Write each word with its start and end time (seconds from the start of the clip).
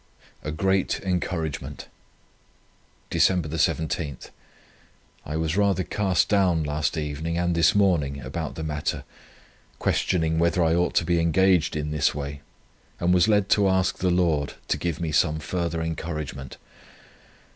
A 0.41 0.49
GREAT 0.51 0.99
ENCOURAGEMENT. 1.03 1.87
"Dec. 3.11 3.59
17. 3.63 4.17
I 5.27 5.35
was 5.35 5.55
rather 5.55 5.83
cast 5.83 6.27
down 6.27 6.63
last 6.63 6.97
evening 6.97 7.37
and 7.37 7.53
this 7.53 7.75
morning 7.75 8.19
about 8.19 8.55
the 8.55 8.63
matter, 8.63 9.03
questioning 9.77 10.39
whether 10.39 10.63
I 10.63 10.73
ought 10.73 10.95
to 10.95 11.05
be 11.05 11.19
engaged 11.19 11.75
in 11.75 11.91
this 11.91 12.15
way, 12.15 12.41
and 12.99 13.13
was 13.13 13.27
led 13.27 13.47
to 13.49 13.69
ask 13.69 13.99
the 13.99 14.09
Lord 14.09 14.55
to 14.69 14.77
give 14.79 14.99
me 14.99 15.11
some 15.11 15.37
further 15.37 15.83
encouragement. 15.83 16.57